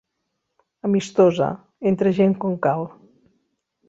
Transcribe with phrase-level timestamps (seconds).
[0.87, 1.49] Amistosa,
[1.91, 2.87] entre gent com cal.